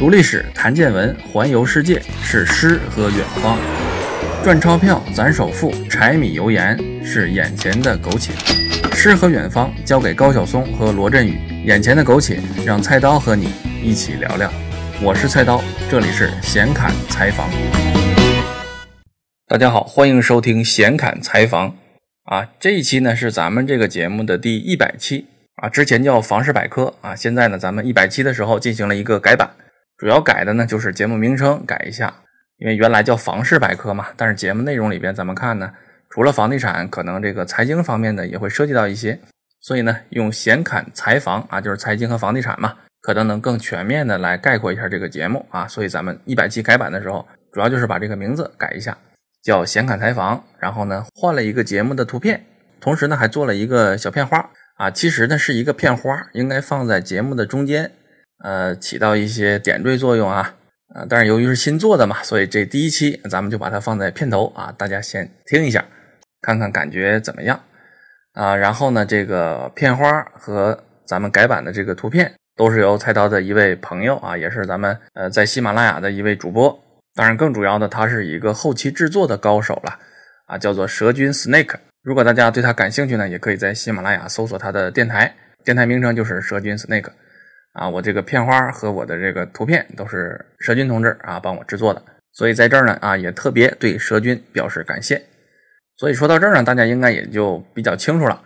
[0.00, 3.58] 读历史，谈见闻，环游世界，是诗和远方；
[4.42, 8.32] 赚钞票，攒首付，柴米油盐，是眼前的苟且。
[8.94, 11.38] 诗和远方，交给高晓松和罗振宇。
[11.66, 13.52] 眼前的苟且，让菜刀和你
[13.82, 14.50] 一起聊聊。
[15.02, 17.50] 我是菜刀，这里是闲侃采访。
[19.48, 21.76] 大家好，欢迎收听闲侃采访。
[22.24, 25.26] 啊，这一期呢是咱们这个节目的第一百期
[25.56, 29.50] 啊，之前叫房事百科啊，现在呢咱们一百期的时候进行了一个改版。
[30.00, 32.14] 主要改的呢，就是节目名称改一下，
[32.56, 35.70] 因为原来叫房事百科嘛，但是节目内容里边咱们看呢，
[36.08, 39.20] 除了房地产，可能这个财经方面的也会涉及到一些，
[39.60, 48.96] 所以呢，用闲侃财房啊，就是财经和房地产嘛，可能能更全面的来概括一下这个节目啊，所以咱们一百期改版的时候，主要就是把这个名字改一下，
[49.42, 52.42] 叫闲侃财房，然后呢，换了一个节目的图片，
[52.80, 57.92] 同时呢，还做了一个小片花啊，其实呢是一个片花，应该放在节目的中间。
[58.42, 60.54] 呃，起到一些点缀作用啊，
[60.94, 65.84] 啊，但是由于是新做的嘛，所以这第一期咱们就把它放在片头啊，大家先听一下，
[66.40, 67.60] 看看感觉怎么样
[68.32, 68.56] 啊。
[68.56, 76.82] 然后呢，这个片花和咱们改版的这个图片都是由菜刀的一位朋友啊，也是咱们呃在喜马拉雅的一位主播，
[77.14, 79.98] 当然更主要的他是一个后期制作的高手了
[80.46, 81.76] 啊，叫做蛇君 Snake。
[82.02, 87.10] 如果大家对他感兴趣呢，也可以在喜马拉雅搜索他的电台，电台名称就是蛇君 Snake。
[87.72, 95.22] 啊，我这个片花和我的这个图片都是蛇君同志啊帮我制作的，所以在这儿呢啊也特别对蛇君表示感谢。
[95.96, 98.42] 所以说到这儿呢，大家应该也就比较清楚了。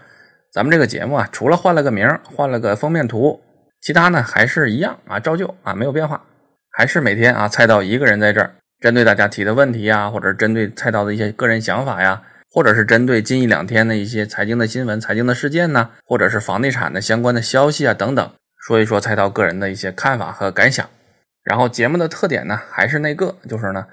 [0.53, 3.41] 咱们这个节目啊，除了换了个名，换了个封面图，
[3.81, 6.23] 其他呢还是一样啊，照旧啊，没有变化，
[6.71, 18.31] 还是每天啊菜刀一个人在这儿，针对大家提的问题呀，或者针对菜刀的一些个人想法呀，或者是针对近一两天的一些财经的新闻、财经的事件呢，或者是房地产的相关的消息啊等等。
[18.67, 20.89] 说一说菜刀个人的一些看法和感想，
[21.43, 23.87] 然后节目的特点呢，还是那个，就是呢，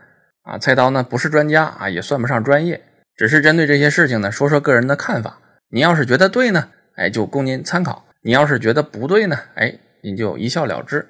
[0.44, 2.81] 啊，菜刀呢不是专家啊，也算不上专业，
[3.17, 5.39] 只是针对这些事情呢，说说个人的看法。
[5.71, 11.05] 您要是觉得对呢，哎，就供您参考；你要是觉得不对呢，哎，您就一笑了之。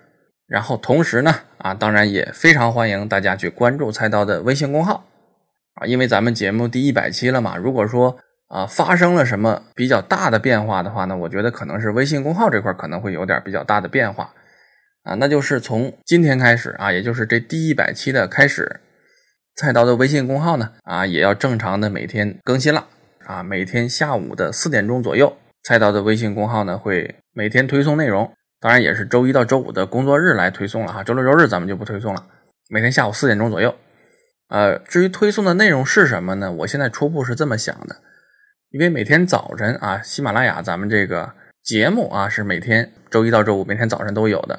[0.48, 5.06] 然后同时呢，啊，当然也非常欢迎大家去关注菜刀的微信公号，
[5.76, 8.18] 啊，因为咱们节目第一百期了嘛，如果说。
[8.52, 11.16] 啊，发生了什么比较大的变化的话呢？
[11.16, 14.34] 我觉得可能是微信公号这块可能会有点比较大的变化
[15.04, 18.82] 啊，那就是从今天开始啊，也就是这第一百期的开始，
[19.56, 22.88] 菜刀的微信公号呢啊也要正常的每天更新了
[23.26, 28.30] 啊，每天下午的四点钟左右，菜刀的微信公号呢会每天推送内容，
[28.60, 32.26] 当然也是周一到周五的工作日来推送了哈，周六周日咱们就不推送了，
[32.70, 33.74] 每天下午四点钟左右。
[34.50, 36.52] 呃，至于推送的内容是什么呢？
[36.52, 37.96] 我现在初步是这么想的。
[38.72, 44.58] 因为每天早晨啊，喜马拉雅咱们这个节目啊是每天周一到周五每天早晨都有的。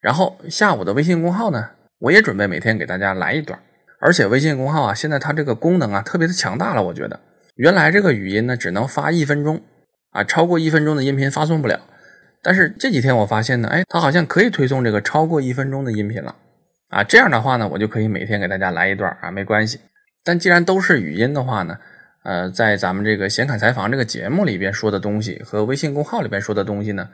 [0.00, 3.56] 然后下午的微信公号呢，我也准备每天给大家来一段。
[4.00, 7.20] 而且微信公号啊，现在它这个功能啊特别的强大了，我觉得
[7.54, 9.62] 原来这个语音呢只能发一分钟
[10.10, 11.78] 啊，超过一分钟的音频发送不了。
[12.42, 16.34] 但是这几天我发现呢，哎，它好像可以推送这个超过一分钟的音频了
[16.88, 17.04] 啊。
[17.04, 19.78] 这样的话呢，我就可以每天给大家来一段啊，没关系。
[20.24, 21.78] 但既然都是语音的话呢，
[22.28, 27.08] 呃，在咱们这个闲侃采访这个节目里边说的东西和微信公号里边说的东西呢，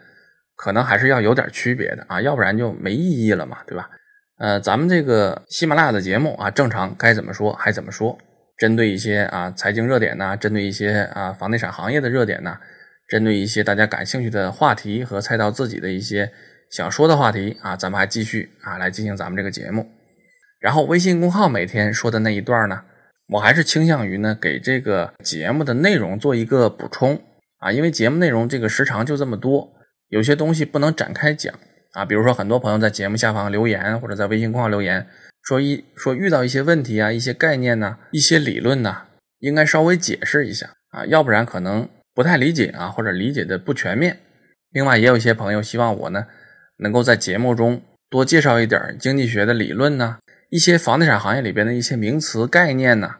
[0.57, 3.89] 可能还是要有点区别的啊，要不然就没意义了嘛，对吧？
[4.39, 8.19] 呃，咱们这个喜马拉雅的节目啊，正常该怎么说还怎么说，
[8.59, 12.59] 针对一些啊财经热点呐，针对一些啊房地产行业的热点呐，
[13.09, 16.29] 针对一些大家感兴趣的话题和菜刀自己的一些
[16.73, 19.87] 想说的话题啊，咱们还继续啊来进行咱们这个节目。
[20.59, 22.83] 然后微信公号每天说的那一段呢？
[23.29, 27.21] 我还是倾向于呢，给这个节目的内容做一个补充
[27.59, 29.73] 啊，因为节目内容这个时长就这么多，
[30.09, 31.55] 有些东西不能展开讲
[31.93, 32.05] 啊。
[32.05, 35.07] 比如说，很多朋友在节目下方留言，或者在微信公号留言，
[35.43, 38.95] 说一说遇到一些问题啊，一些概念呢，一些理论呢，
[39.39, 44.19] 应该稍微解释一下啊，要不然可能不太理解啊，或者理解的不全面。
[44.71, 46.27] 另外，也有一些朋友希望我呢，
[46.79, 47.81] 能够在节目中
[48.11, 50.19] 多介绍一点经济学的理论呢。
[50.51, 53.17] 一些房地产行业里边的一些名词概念呢，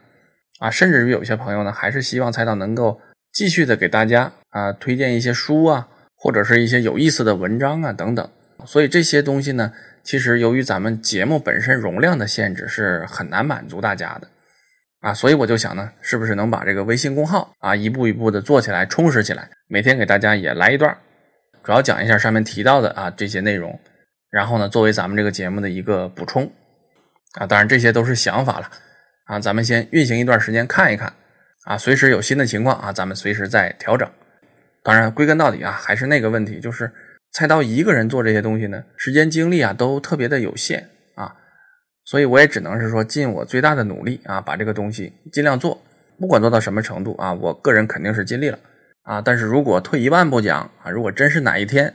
[0.59, 3.01] 啊，甚至于有些朋友呢，还是希望菜刀能够
[3.33, 8.31] 继续的给大家啊推荐一些书啊，或者是一些有意思的文章啊等等。
[8.65, 9.73] 所以这些东西呢，
[10.03, 14.29] 其实由于咱们节目本身容量的限制，是很难满足大家的
[15.01, 15.13] 啊。
[15.13, 20.97] 所以我就想呢，是不是能把这个微信公号啊一步一步的做起来，充实起来，每天给大家也来一段，
[21.63, 23.79] 主要讲一下上面提到的啊这些内容，
[24.31, 26.51] 然后呢，作为咱们这个节目的一个补充。
[27.35, 28.71] 啊，当然这些都是想法了
[29.27, 31.13] 啊，咱们先运行一段时间看一看
[31.65, 34.09] 啊，随时有新的情况啊，咱们随时再调整。
[34.83, 36.93] 当然，归根到底啊，还是那个问题，就是
[37.33, 41.35] 菜刀一个人做这些东西呢，时间精力啊都特别的有限啊，
[42.05, 45.83] 所以我也只能是说尽我最大的努力啊，把这个东西尽量做，
[46.21, 48.59] 不管做到什么程度啊，我个人肯定是尽力了
[49.05, 49.23] 啊。
[49.23, 51.95] 但是如果退一万步讲啊，如果真是哪一天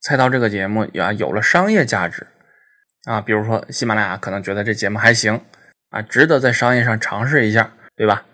[0.00, 2.26] 菜刀这个节目呀有了商业价值
[3.06, 5.40] 啊，比如说喜马拉雅可能觉得这节目还行
[5.90, 8.24] 啊，值得在商业上尝试一下，对吧？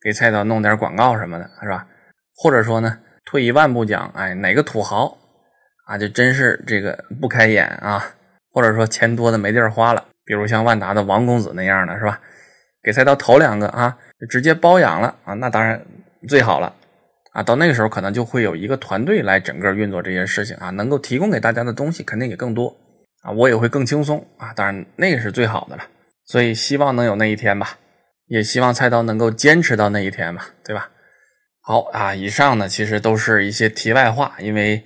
[0.00, 1.86] 给菜刀弄点广告什么的，是吧？
[2.34, 5.16] 或者说呢，退一万步讲，哎，哪个土豪？
[5.86, 8.02] 啊，就真是这个不开眼啊，
[8.50, 12.18] 或者说钱多的没地儿花了，比如像万达的王公子那样的是吧？
[12.82, 13.96] 给菜刀投两个啊，
[14.30, 15.80] 直接包养了啊，那当然
[16.26, 16.74] 最好了
[17.32, 17.42] 啊。
[17.42, 22.74] 到那个时候可能就会有一个团队来整个运作这些事情啊，能够提供给大家的东西肯定也更多
[23.22, 24.52] 啊，我也会更轻松啊。
[24.54, 25.82] 当然那个是最好的了，
[26.26, 27.78] 所以希望能有那一天吧，
[28.26, 30.90] 也希望菜刀能够坚持到那一天吧，对吧？
[31.60, 34.84] 好啊，以上呢其实都是一些题外话，因为。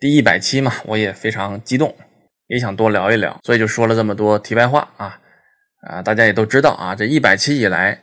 [0.00, 1.92] 第一百期嘛，我也非常激动，
[2.46, 5.20] 也想多聊一聊，所以就说了这么多题外话啊
[5.80, 6.00] 啊！
[6.00, 8.00] 大家也都知道啊，这一百期以来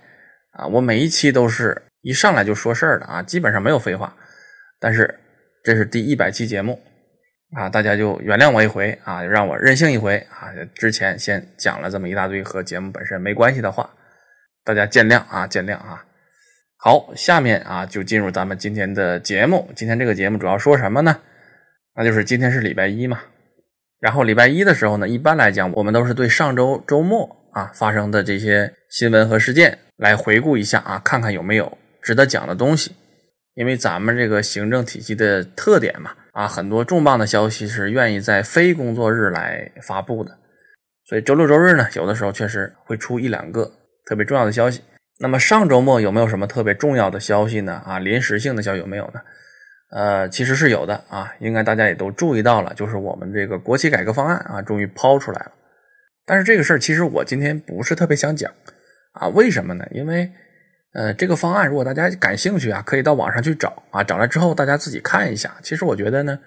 [0.51, 4.13] 啊，我每一期都是一上来就说事儿的啊，基本上没有废话。
[4.77, 5.17] 但是
[5.63, 6.77] 这是第一百期节目
[7.55, 10.51] 啊，大家就原谅我一回啊，让我任性一回啊。
[10.73, 13.89] 之前先讲了这么一大堆和节目本身没关系的话，
[14.63, 16.03] 大家见谅啊，见谅啊。
[16.77, 19.71] 好，下面啊就进入咱们今天的节目。
[19.75, 21.17] 今天这个节目主要说什么呢？
[21.95, 23.21] 那就是今天是礼拜一嘛，
[24.01, 32.91] 然后礼拜一的时候呢，一般来讲，我们都是对上周周末啊发生的这些新闻和事件来回顾一下啊，看看有没有值得讲的东西。
[33.53, 40.37] 因为咱们这个行政体系的特点嘛，啊，很多重磅的消息是愿意在非工作日来发布的，
[41.05, 43.71] 所以周六周日呢，有的时候确实会出一两个
[44.05, 44.81] 特别重要的消息。
[45.17, 47.81] 那么上周末有没有什么特别重要的消息呢？
[47.85, 49.21] 啊，临时性的消息有没有呢？
[49.91, 55.53] 呃，其实是有的啊，应该大家也都注意到了，就是我们这个国企改革方案啊，终于抛出来了。
[56.25, 58.51] 但是这个事儿其实我今天不是特别想讲
[59.13, 59.88] 啊，为什么呢？
[59.91, 60.29] 因为
[60.95, 65.53] 呃，这个方案如果大家感兴趣啊，可以到网上去找啊，找来之后大家自己看一下。
[65.62, 66.39] 其实我觉得呢，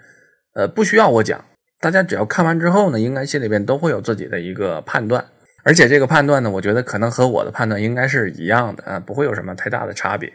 [0.54, 1.44] 呃，不需要我讲，
[1.80, 5.22] 大家只要看完之后呢，应该心里边都会有自己的一个判断，
[5.64, 10.32] 而且这个判断呢，我觉得可能和我的判断应该是一样的啊，不会有什么太大的差别。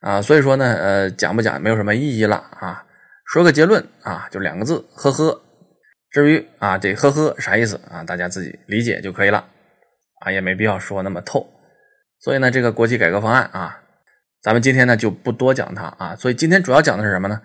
[0.00, 2.82] 啊，所以说呢，呃，讲不讲没有什么意义了啊。
[3.26, 5.38] 说个结论啊，就两个字，呵呵。
[6.10, 9.44] 至于啊，这呵呵啥意思啊，大家自己理解就可以了
[10.20, 11.46] 啊，也没必要说那么透。
[12.24, 13.82] 所以呢，这个国企改革方案啊，
[14.40, 16.16] 咱们今天呢就不多讲它啊。
[16.16, 17.42] 所以今天主要讲的是什么呢？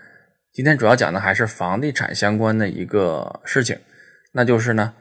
[0.54, 3.78] 今天主要讲的还是房地产相关的一个事情，
[4.32, 4.94] 那就是呢，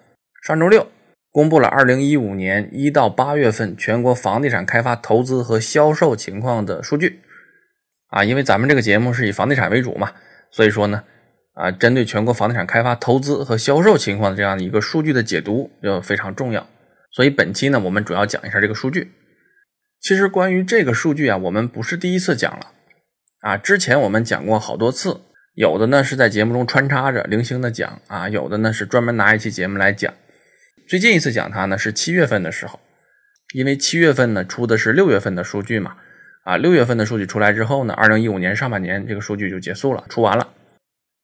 [0.43, 0.89] 上周六
[1.31, 7.21] 公布了二零一五年一到八月份全国房地产开发投资和销售情况的数据。
[8.09, 10.11] 啊，因为咱们这个节目是以房地产为主嘛，
[10.51, 11.05] 所以说呢，
[11.55, 16.67] 啊，针对全国房地产开发投资和销售情况的这样的一个数据的解读就非常重要。
[17.13, 19.13] 所以本期呢，我们主要讲一下这个数据。
[20.01, 22.73] 其实关于这个数据啊，我们不是第一次讲了，
[23.41, 25.21] 啊，之前我们讲过好多次，
[25.55, 30.13] 有的呢是在节目中穿插着零星的讲，啊，有的呢是专门拿一期节目来讲。
[30.89, 32.81] 最近一次讲它呢是七月份的时候，
[33.55, 35.97] 因为七月份呢出的是六月份的数据嘛。
[36.45, 40.49] 啊，六月份的数据出来之后呢，二零一五年上半年这个数据就结束了，出完了。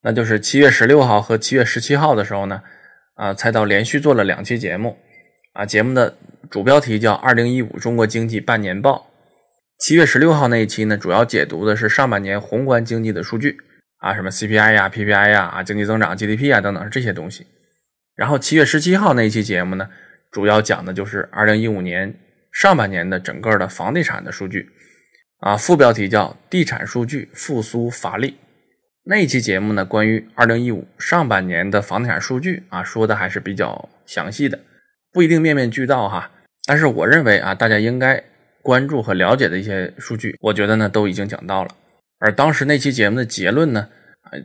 [0.03, 2.61] 那就是七月十六号和七月十七号的时候呢，
[3.15, 4.99] 啊，菜刀连续做了两期节目，
[5.55, 6.15] 啊，节目的
[6.51, 9.11] 主标题叫《二零一五中国经济半年报》。
[9.79, 13.57] 七月十六号那一期呢，主要解读的是上半年宏观经济的数据，
[13.99, 17.47] 啊，什么 CPI 呀、PPI 呀、啊经济增长、GDP 啊等等这些东西。
[18.15, 19.89] 然后七月十七号那一期节目呢，
[20.31, 22.15] 主要讲的就是二零一五年
[22.53, 24.69] 上半年的整个的房地产的数据。
[25.41, 28.37] 啊，副标题叫“地产数据复苏乏力”。
[29.05, 34.59] 那一期节目呢，关于二零一五上半年的房地产数据啊，说的还是比较详细的，
[35.13, 36.31] 不一定面面俱到哈。
[36.67, 38.23] 但是我认为啊，大家应该
[38.63, 41.71] 关注和了解的一些数据，我觉得呢都已经讲到了。
[42.19, 43.89] 而当时那期节目的结论呢，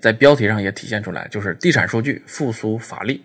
[0.01, 3.23] 在标题上也体现出来，就是地产数据复苏乏力。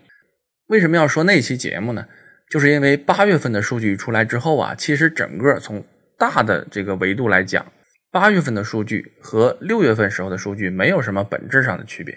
[0.68, 2.06] 为什么要说那期节目呢？
[2.50, 5.84] 就是因为八月份的数据出来之后啊，其实整个从
[6.18, 7.66] 大的这个维度来讲，
[8.12, 12.16] 八月份的数据和六月份时候的数据没有什么本质上的区别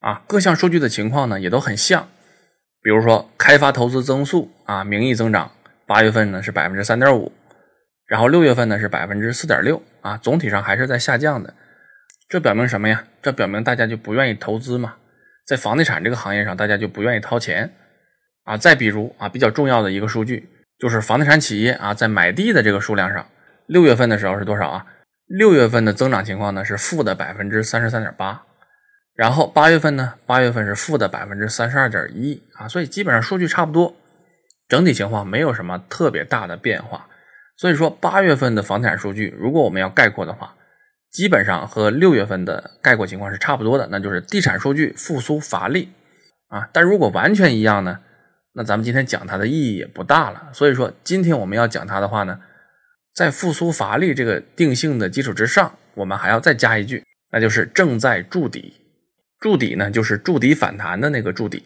[0.00, 2.08] 啊，各项数据的情况呢也都很像。
[2.82, 5.50] 比如说开发投资增速啊，名义增长，
[5.86, 7.32] 八月份呢是百分之三点五，
[8.06, 11.52] 然后六月份呢是百分之四点六啊，总体上还是在下降的。
[12.28, 13.04] 这表明什么呀？
[13.22, 14.94] 这表明大家就不愿意投资嘛，
[15.46, 17.72] 在房地产这个行业上，大家就不愿意掏钱
[18.44, 18.56] 啊。
[18.56, 20.48] 再比如啊，比较重要的一个数据。
[20.76, 23.24] 就是房地产企业啊，在买地的这个数量上，
[23.66, 24.86] 六月份的时候是多少啊？
[25.26, 28.42] 六月份的增长情况呢是负的百分之三十三点八，
[29.14, 33.94] 然后八月份呢，八月份是负的百分之三十二点一啊，所以基本上数据差不多，
[34.68, 37.08] 整体情况没有什么特别大的变化。
[37.56, 40.54] 所以说八月份的房地产数据，如果我们要概括的话，
[41.10, 45.90] 基本上和六月份的概括情况是差不多的，那就是地产数据复苏乏力
[46.48, 46.68] 啊。
[46.72, 48.00] 但如果完全一样呢，
[48.54, 50.50] 那咱们今天讲它的意义也不大了。
[50.52, 52.40] 所以说今天我们要讲它的话呢，
[53.14, 58.80] 在复苏乏力这个定性的基础之上，我们还要再加一句，那就是正在筑底。
[59.38, 61.64] 筑底呢，就是筑底反弹的那个筑底，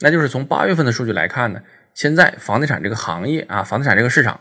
[0.00, 1.62] 那就是从八月份的数据来看呢，
[1.94, 4.40] 现在房地产这个行业啊，房地产这个市场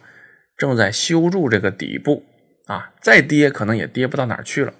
[0.57, 2.25] 正在修筑这个底部
[2.65, 4.74] 啊，再跌可能也跌不到哪儿去了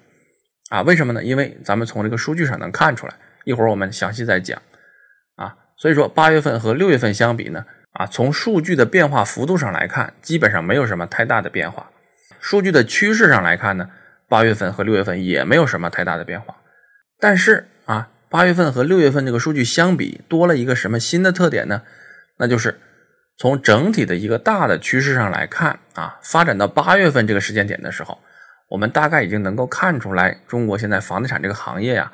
[0.70, 0.82] 啊？
[0.82, 1.22] 为什么呢？
[1.22, 3.14] 因为咱们从这个数据上能看出来，
[3.44, 4.60] 一会儿我们详细再讲
[5.36, 5.54] 啊。
[5.76, 11.90] 所以说八月份和六月份相比呢，啊，从数据的变化幅度上来看，基本上没有什么太大的变化。
[12.40, 13.88] 数据的趋势上来看呢，
[14.28, 16.56] 八月份和六月份也没有什么太大的变化，
[17.18, 17.68] 但是。
[17.84, 21.82] 啊，八月份和六月份这个数据相比，多了一个什么新的特点呢？
[22.38, 22.78] 那就是
[23.38, 28.18] 从整体的一个大的趋势上来看啊，发展到八月份这个时间点的时候，
[28.70, 32.12] 我们大概已经能够看出来，中国现在房地产这个行业呀，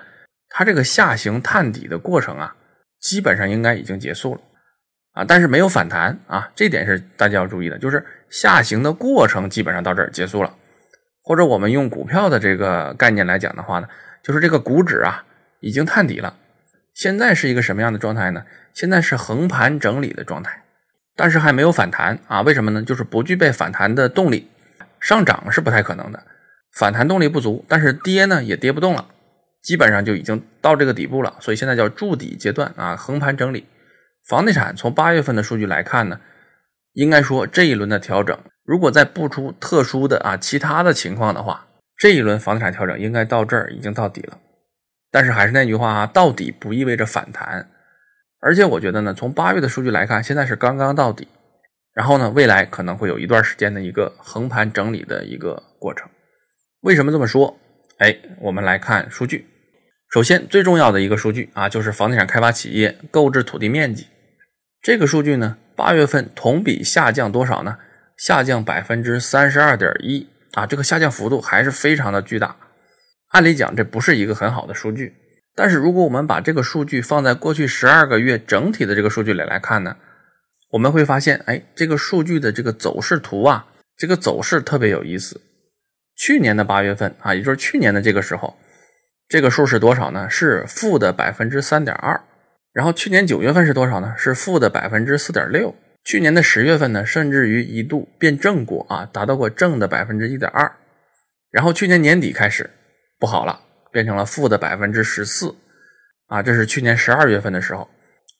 [0.48, 2.54] 它这个下行探底的过程啊，
[3.00, 4.40] 基本上应该已经结束了
[5.12, 10.54] 啊，但是没有反弹啊，这点是大家要注意的，就是下行的过程基本上到这儿结束了，
[11.22, 13.88] 或者我们用股票的这个概念来讲的话呢，
[14.22, 15.24] 就是这个股指啊。
[15.62, 16.34] 已经探底了，
[16.94, 18.44] 现在是一个什么样的状态呢？
[18.72, 20.62] 现在是横盘整理的状态，
[21.16, 22.42] 但是还没有反弹啊？
[22.42, 22.82] 为什么呢？
[22.82, 24.48] 就是不具备反弹的动力，
[25.00, 26.22] 上涨是不太可能的，
[26.74, 29.06] 反弹动力不足，但是跌呢也跌不动了，
[29.62, 33.66] 基本上就已经到这个底部了，所以现在叫筑底阶段啊，横盘整理。
[34.28, 36.20] 房地产从八月份的数据来看呢，
[36.92, 41.66] 应该说这一轮的调整，如果再不出特殊的啊其他的情况的话，
[41.96, 44.38] 这一轮房地产调整应该到这儿已经到底了。
[45.10, 47.68] 但是还是那句话啊，到底不意味着反弹，
[48.40, 51.28] 而且我觉得呢，从八月的数据来看，现在是刚刚到底，
[51.92, 56.08] 然后呢，未来可能会有一段时间的一个横盘整理的一个过程。
[56.82, 57.58] 为什么这么说？
[57.98, 59.46] 哎，我们来看数据。
[60.10, 64.06] 首先最重要的一个数据啊，就是房地产开发企业购置土地面积
[64.82, 67.78] 这个数据呢，八月份同比下降多少呢？
[68.16, 72.56] 下降百分之三十二点一啊，这个下降幅度还是非常的巨大。
[73.30, 75.14] 按理讲，这不是一个很好的数据，
[75.54, 79.96] 但是如果我们把这个数据放在过去十二个月整体的这个数据里来看呢，
[80.70, 85.40] 我们会发现，哎，这个数据的这个走势图啊，这个走势特别有意思。
[86.16, 88.58] 去年的八月份啊，也就是去年的这个时候，
[89.28, 90.28] 这个数是多少呢？
[90.28, 92.20] 是负的百分之三点二。
[92.72, 94.12] 然后去年九月份是多少呢？
[94.18, 95.72] 是负的百分之四点六。
[96.02, 100.72] 去年的十月份呢，甚至于一度变正过啊，达到过正的百分之一点二。
[101.52, 102.68] 然后去年年底开始。
[103.20, 103.60] 不好了，
[103.92, 105.54] 变成了负的百分之十四，
[106.26, 107.88] 啊，这是去年十二月份的时候，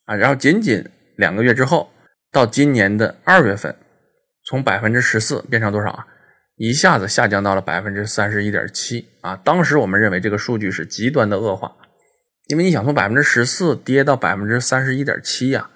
[0.06, 0.82] 啊，然后仅仅
[1.16, 1.92] 两个月之后，
[2.32, 3.76] 到今年的二月份，
[4.46, 6.06] 从百分之十四变成多少啊？
[6.56, 11.76] 一下子下降到了百分之三十一点七，啊，当时我们认为这个数据是极端的恶化，
[12.48, 15.68] 因为你想从百分之十四跌到百分之三十一点七呀，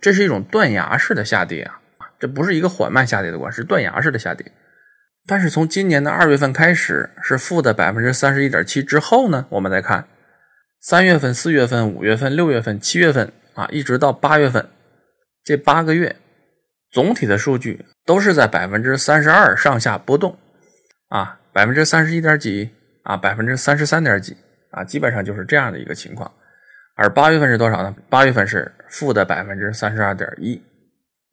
[0.00, 1.80] 这是一种断崖式的下跌啊，
[2.18, 4.50] 这不是一个缓慢下跌的过程，是断崖式的下跌。
[5.26, 10.06] 但是从今年的二月份开始是负的百分之三十一点七之后呢，我们再看
[10.80, 14.68] 三月份、四月份、五月份、六月份、七月份啊，一直到八月份
[15.42, 16.14] 这八个月，
[16.92, 20.38] 总体的数据都是在百分之三十二上下波动
[21.08, 22.70] 啊，百分之三十一点几
[23.02, 24.36] 啊，百分之三十三点几
[24.70, 26.30] 啊，基本上就是这样的一个情况。
[26.94, 27.94] 而八月份是多少呢？
[28.08, 30.62] 八月份是负的百分之三十二点一。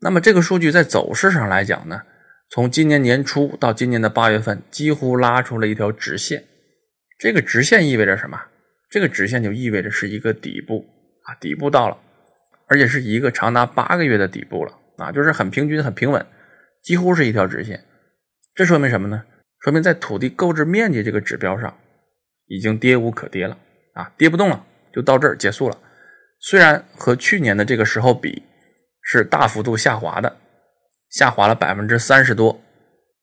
[0.02, 2.02] 那么这个数据在走势上来讲呢？
[2.54, 6.44] 从今年年初到今年的八月份，几乎拉出了一条直线。
[7.18, 8.40] 这个直线意味着什么？
[8.92, 10.86] 这个直线就意味着是一个底部
[11.24, 11.98] 啊，底部到了，
[12.68, 16.24] 而且是一个长达八个月的底部了啊，就是很平均、很平稳，
[16.84, 17.84] 几乎是一条直线。
[18.54, 19.24] 这说明什么呢？
[19.62, 21.76] 说明在土地购置面积这个指标上，
[22.46, 23.58] 已经跌无可跌了
[23.96, 25.80] 啊，跌不动了，就到这儿结束了。
[26.40, 28.44] 虽然和去年的这个时候比，
[29.02, 30.38] 是大幅度下滑的。
[31.13, 32.60] 下滑了百分之三十多，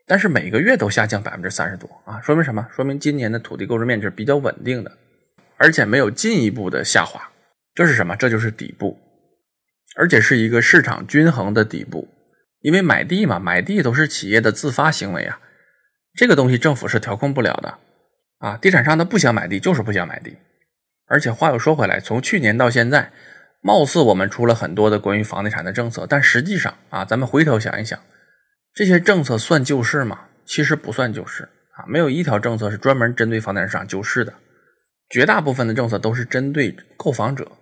[0.06, 2.64] 但是每个月都下降百分之三十多啊，说明什么？
[2.72, 4.92] 说明今年的土地购置面积是比较稳定的，
[5.56, 7.20] 而且没有进一步的下滑。
[7.74, 8.14] 这是什么？
[8.14, 8.96] 这就是底部，
[9.96, 12.08] 而且是一个市场均衡的底部。
[12.60, 15.40] 因为买地嘛，买地都是企业的自发行为啊，
[16.14, 17.78] 这个东西政府是调控不了的
[18.38, 18.56] 啊。
[18.56, 20.36] 地产商他不想买地，就是不想买地。
[21.08, 23.10] 而且话又说回来，从去年到现在。
[23.62, 27.98] 貌似我们出了很多的关于房地产的政策，但实际上啊，咱们回头想一想，
[28.74, 30.26] 这些政策算救市吗？
[30.46, 31.44] 其实不算救市
[31.76, 34.32] 啊，没有一条政策是专门针对房地产市场救市的。
[35.10, 37.52] 绝大部分的政策都是针对购房者，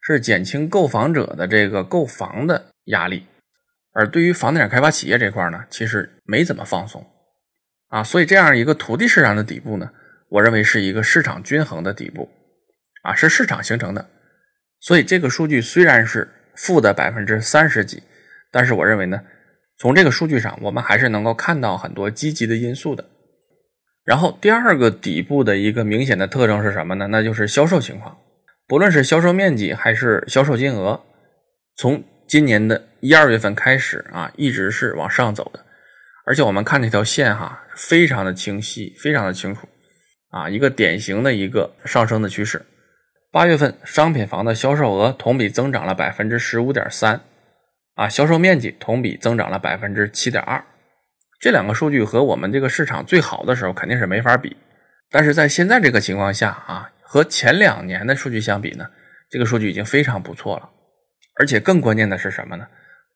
[0.00, 3.26] 是减轻购房者的这个购房的压力，
[3.92, 7.04] 而对于房地产开发企业这块呢，其实没怎么放松
[7.88, 8.02] 啊。
[8.02, 9.90] 所以这样一个土地市场的底部呢，
[10.28, 12.30] 我认为是一个市场均衡的底部
[13.02, 14.08] 啊，是市场形成的。
[14.84, 18.02] 所以这个数据虽然是负的百分之三十几，
[18.52, 19.18] 但是我认为呢，
[19.78, 23.02] 从这个数据上，我们还是能够看到很多积极的因素的。
[24.04, 27.06] 然后第二个底部的一个明显的特征是什么呢？
[27.06, 28.18] 那就是销售情况，
[28.68, 31.02] 不论是销售面积还是销售金额，
[31.78, 35.64] 从今年的一二月份开始啊，一直是往上走的，
[36.26, 39.66] 而且我们看这条线哈，非常的清晰，非常的清楚
[40.28, 42.60] 啊，一个典型的一个上升的趋势。
[43.34, 47.20] 八月份商品房的销售额同比增长了百分之十五点三，
[47.96, 50.64] 啊，销售面积同比增长了百分之七点二。
[51.40, 54.56] 这两个数据和我们这个市场最好的时候肯定是没法比，
[55.10, 58.86] 但是在现在这个情况下啊，和前两年的数据相比呢，
[59.28, 60.70] 这个数据已经非常不错了。
[61.40, 62.68] 而且更关键的是什么呢？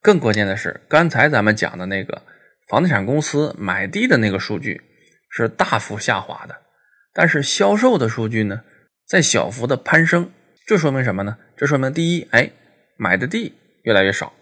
[0.02, 2.22] 更关键的是刚才咱们讲的那个
[2.68, 4.80] 房地产公司买地的那个数据
[5.30, 6.56] 是大幅下滑的，
[7.14, 8.62] 但是销售的数据呢
[9.08, 10.30] 在小幅的攀升。
[10.66, 11.38] 这说明什么呢？
[11.56, 12.50] 这说明第一，哎，
[12.98, 14.34] 买的地越来越少，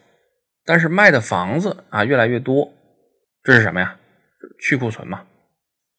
[0.65, 2.73] 但是卖的房子啊越来越多。
[3.45, 3.97] 这是什么呀？
[4.61, 5.23] 去库存嘛。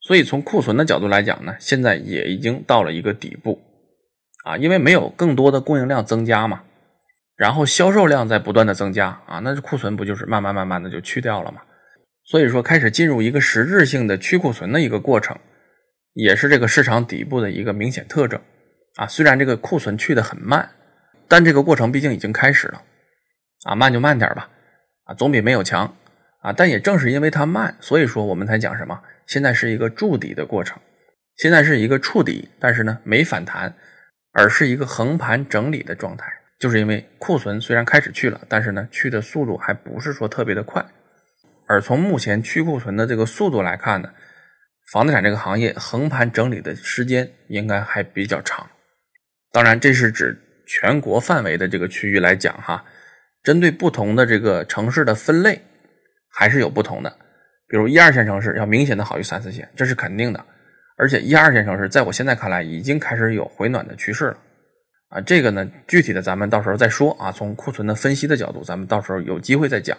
[0.00, 3.58] 所以从库存的角度来讲呢，现在也已经到了一个底部
[4.44, 6.62] 啊，因为没有更多的供应量增加嘛，
[7.36, 11.62] 然后销售量在不断的增加啊，那这库存不就是慢慢慢慢的就去掉了吗？
[12.24, 15.36] 所以说开始进入一个实质性的去库存的一个过程，
[16.12, 18.38] 也是这个市场底部的一个明显特征
[18.98, 19.06] 啊。
[19.06, 20.68] 虽然这个库存去的很慢，
[21.26, 22.82] 但这个过程毕竟已经开始了
[23.64, 24.50] 啊，慢就慢点吧
[25.04, 25.96] 啊，总比没有强。
[26.40, 29.02] 啊，但也正是因为它慢，所以说我们才讲什么？
[29.26, 30.78] 现在是一个筑底的过程，
[31.36, 33.74] 现在是一个触底，但是呢没反弹，
[34.32, 36.32] 而是一个横盘整理的状态。
[36.60, 40.84] 就是因为库存虽然开始去了，但是呢去的速度还不是说特别的快。
[41.66, 44.10] 而从目前去库存的这个速度来看呢，
[44.92, 48.70] 房地产这个行业横盘整理的时间应该还比较长。
[49.52, 52.84] 当然，这是指全国范围的这个区域来讲哈，
[53.42, 55.60] 针对不同的这个城市的分类。
[56.30, 57.10] 还是有不同的，
[57.66, 60.44] 比如一二线城市要明显的好于三四线，这是肯定的。
[60.96, 64.38] 而且一二线城市在我现在看来已经开始有回暖的趋势了
[65.08, 65.20] 啊。
[65.22, 67.32] 这个呢，具体的咱们到时候再说啊。
[67.32, 69.98] 从库存的分析的角度，咱们到时候有机会再讲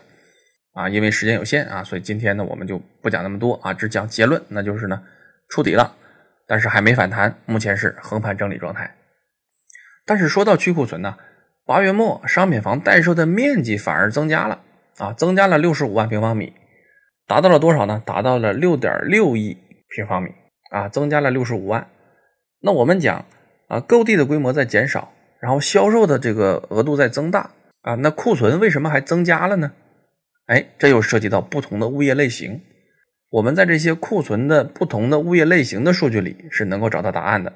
[0.73, 0.87] 啊。
[0.87, 5.03] 因为时间有限啊，所以今天呢我们就不讲那么多啊，只讲结论，那就是呢
[5.49, 5.93] 触底了，
[6.47, 8.89] 但是还没反弹，目前是横盘整理状态。
[10.09, 11.17] 但是说到去库存呢，
[11.67, 14.63] 八月末商品房待售的面积反而增加了。
[14.97, 16.51] 啊，增加了六十五万平方米，
[17.27, 18.01] 达到了多少呢？
[18.03, 19.55] 达到了六点六亿
[19.95, 20.31] 平方米
[20.71, 21.87] 啊，增加了六十五万。
[22.59, 23.23] 那我们讲
[23.67, 27.51] 啊，购地的规模在减少，然后销售的这个额度在增大
[27.83, 29.71] 啊，那库存为什么还增加了呢？
[30.47, 32.59] 哎，这又涉及到不同的物业类型。
[33.29, 37.53] 我们在这些库存的不同的物业类型的数据里是能够找到答案的，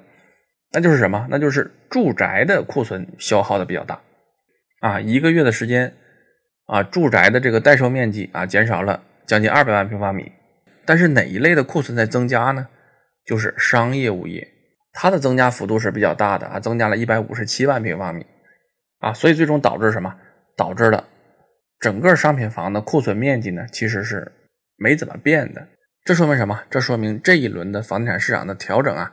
[0.74, 1.28] 那就是什么？
[1.30, 4.02] 那就是住宅的库存消耗的比较大
[4.82, 5.94] 啊，一个月的时间。
[6.66, 10.32] 啊，住宅的这个待售面积啊，减少了将近二百万平方米，
[10.86, 12.66] 但是哪一类的库存在增加呢？
[13.26, 14.48] 就是商业物业，
[14.94, 18.26] 它的增加幅度是比较大的啊，增加了一百五十七万平方米
[19.00, 20.16] 啊，所以最终导致什么？
[20.56, 21.06] 导致了
[21.82, 24.32] 整个商品房的库存面积呢，其实是
[24.78, 25.68] 没怎么变的。
[26.06, 26.64] 这说明什么？
[26.70, 29.12] 这说明这一轮的房地产市场的调整啊，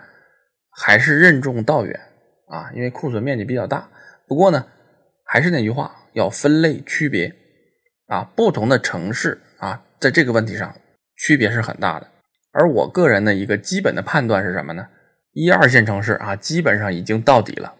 [0.71, 2.01] 还是任重道远
[2.49, 3.89] 啊，因为库存面积比较大。
[4.27, 4.67] 不过呢，
[5.25, 7.35] 还是那句话，要分类区别。
[8.07, 10.75] 啊，不同的城市啊，在这个问题上
[11.17, 12.09] 区别是很大的。
[12.53, 14.89] 而我个人的一个基本的判断是什么呢？
[15.33, 17.73] 一二线城市啊，基本上已经到底了，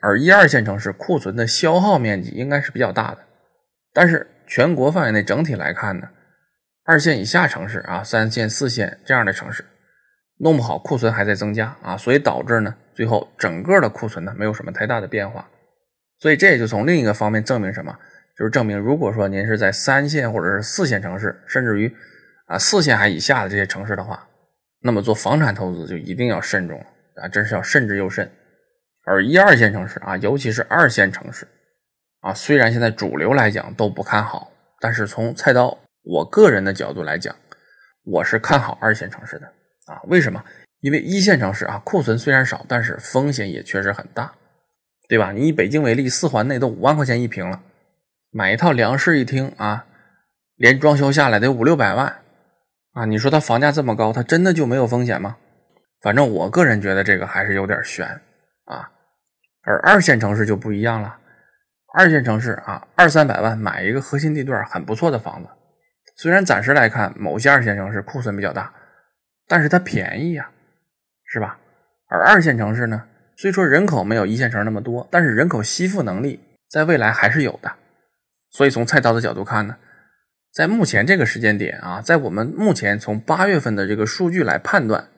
[0.00, 3.18] 而一二线城市库存的消耗面积应该是比较大的。
[3.92, 6.08] 但是全国范围内整体来看呢，
[6.84, 9.62] 二线以下城市啊，三线、四线这样的城市，
[10.38, 15.48] 弄不好库存还在增加啊，所以导致呢，最后整个的库存呢没有什么太大的变化。
[16.20, 17.96] 所以这也就从另一个方面证明什么？
[18.36, 21.92] 就是证明，如果说您是在三线或者是四线城市，甚至于
[22.46, 24.28] 啊四线还以下的这些城市的话，
[24.80, 26.86] 那么做房产投资就一定要慎重了
[27.22, 28.30] 啊，真是要慎之又慎。
[29.04, 31.48] 而一二线城市啊，尤其是二线城市
[32.20, 37.34] 啊，虽然现在主流来讲都不看好，但是从菜刀我个人的角度来讲，
[38.04, 39.52] 我是看好二线城市的
[39.88, 40.00] 啊。
[40.04, 40.44] 为什么？
[40.80, 44.32] 因为一线城市啊库存虽然少，但是风险也确实很大，
[45.08, 45.32] 对吧？
[45.32, 47.60] 你以北京为例，四环内都五万块钱一平了。
[48.30, 49.86] 买一套两室一厅啊，
[50.56, 52.18] 连装修下来得五六百万
[52.92, 53.06] 啊！
[53.06, 55.36] 你说它房价这么高，它真的就没有风险吗？
[56.00, 58.06] 反正我个人觉得这个还是有点悬
[58.66, 58.90] 啊。
[59.62, 61.18] 而二线城市就不一样了，
[61.94, 65.48] 二线城市啊，二三百万买一个核心地段很不错的房子，
[66.16, 68.72] 虽然暂时来看某些二线城市库存比较大，
[69.48, 70.50] 但是它便宜呀，
[71.24, 71.58] 是吧？
[72.06, 73.04] 而二线城市呢，
[73.36, 77.72] 虽说人口没有一线城市那么多，但是人口吸附能力在未来还是有的。
[78.50, 79.76] 所以从菜刀的角度看呢，
[80.52, 85.08] 在目前这个时间点啊，在我们目前从八月份的这个数据来判断，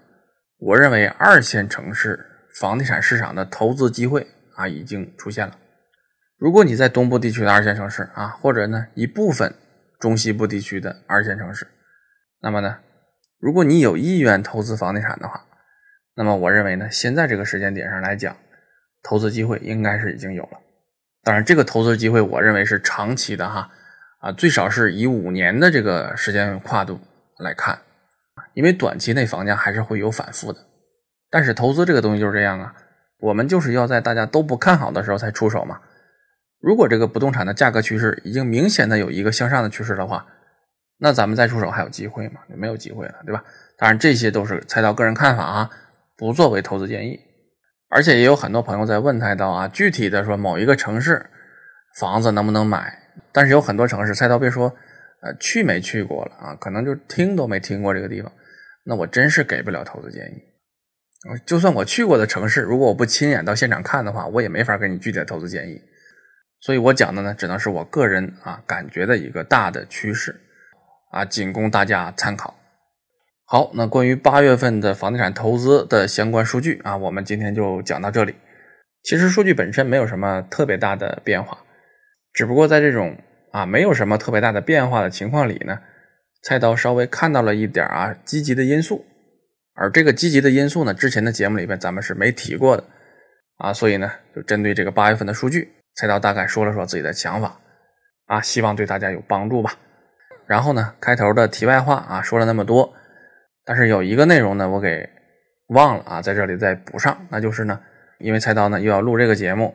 [0.59, 5.57] 我认为二线城市房地产市场的投资机会啊已经出现了。
[6.37, 9.55] 如果你在东部地区的二线城市啊，或者呢一部分
[9.99, 11.67] 中西部地区的二线城市，
[12.41, 12.79] 那么呢，
[13.41, 15.45] 如果你有意愿投资房地产的话，
[16.15, 18.37] 那么我认为呢，现在这个时间点上来讲，
[19.03, 20.61] 投资机会应该是已经有了。
[21.25, 23.71] 当然，这个投资机会，我认为是长期的哈，
[24.21, 27.01] 啊，最少是以五年的这个时间跨度
[27.39, 27.79] 来看，
[28.55, 30.61] 因为短期内房价还是会有反复的。
[31.31, 32.75] 但是投资这个东西就是这样啊，
[33.21, 35.81] 我们就是要在大家都不看好的时候才出手嘛。
[36.61, 40.27] 如果这个不动产的价格趋势已经明显的有一个向上的趋势的话，
[41.01, 42.41] 那咱们再出手还有机会吗？
[42.49, 43.43] 就没有机会了，对吧？
[43.79, 45.71] 当然，这些都是菜刀个人看法啊，
[46.17, 47.19] 不作为投资建议。
[47.89, 51.25] 而且也有很多朋友在问菜刀啊，具体的说某一个城市
[51.99, 52.97] 房子能不能买？
[53.33, 54.69] 但是有很多城市，菜刀别说，
[55.23, 58.31] 呃，去没去过了啊，可能就听都没听过这个地方，
[58.85, 60.43] 那我真是给不了投资建议。
[61.47, 65.81] 就算我去过的城市，如果我不亲眼到现场看的话，我也没法给你具体的投资建议。
[66.61, 70.39] 所以我讲的呢，只能是我个人啊感觉的一个大的趋势
[71.11, 72.55] 啊，仅供大家参考。
[73.45, 78.35] 好，那关于八月份的房地产投资的相关数据啊，我们今天就讲到这里。
[79.03, 81.59] 其实数据本身没有什么特别大的变化，
[82.33, 83.17] 只不过在这种
[83.51, 85.81] 啊没有什么特别大的变化的情况里呢，
[86.45, 89.05] 菜刀稍微看到了一点啊积极的因素。
[89.75, 92.85] 而这个积极的因素呢，之前的节目里边咱们是没提过的
[93.57, 97.59] 啊，所以呢，就针对这个八月份的数据，菜刀大概说了说自己的想法
[98.27, 99.75] 啊，希望对大家有帮助吧。
[100.51, 102.93] 然后呢，开头的题外话啊，说了那么多。
[103.65, 105.09] 但是有一个内容呢，我给
[105.69, 107.79] 忘了啊，在这里再补上，那就是呢，
[108.19, 109.73] 因为菜刀呢又要录这个节目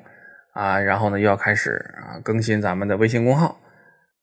[0.52, 3.58] 啊，然后呢又要开始啊更新咱们的微信公号，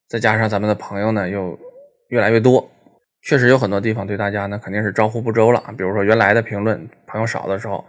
[0.07, 1.57] 再加上咱们的朋友呢又
[2.09, 2.69] 越来越多，
[3.23, 5.63] 确实有很多地方对大家呢肯定是招呼不周了。
[5.75, 7.83] 比如说原来的评论朋友少的时候，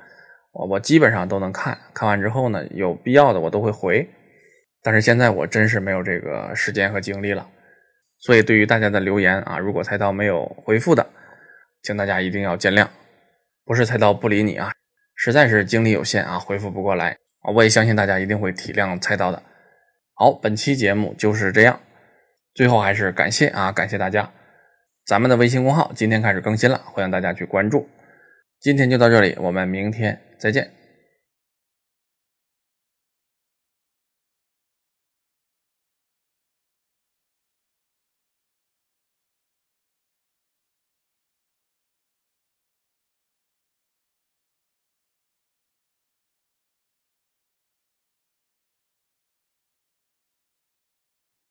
[0.53, 4.09] 我我基本上都能看，看完之后呢有必要的我都会回，
[4.83, 7.47] 但是现在我真是没有这个时间和精力了，
[8.25, 11.07] 所以对于大家的留言啊，如果菜刀没有回复的。
[11.83, 12.89] 请大家一定要见谅，
[13.67, 14.73] 不是菜刀不理你啊，
[15.15, 17.53] 实在是精力有限啊，回复不过来啊。
[17.53, 19.43] 我也相信大家一定会体谅菜刀的。
[20.15, 21.79] 好，本期节目就是这样，
[22.55, 24.33] 最后还是感谢啊，感谢大家，
[25.05, 27.87] 咱们的微信公号今天开始更新了，欢迎大家去关注。
[28.61, 30.84] 今天就到这里，我们明天再见。